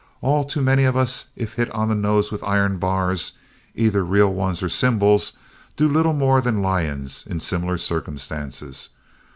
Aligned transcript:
All 0.23 0.43
too 0.43 0.63
many 0.63 0.85
of 0.85 0.97
us 0.97 1.25
if 1.35 1.53
hit 1.53 1.69
on 1.75 1.87
the 1.89 1.93
nose 1.93 2.31
with 2.31 2.41
iron 2.43 2.77
bars, 2.79 3.33
either 3.75 4.03
real 4.03 4.33
ones 4.33 4.63
or 4.63 4.67
symbols, 4.69 5.33
do 5.75 5.87
little 5.87 6.13
more 6.13 6.41
than 6.41 6.59
lions 6.63 7.23
in 7.27 7.39
similar 7.39 7.77
circumstances. 7.77 8.89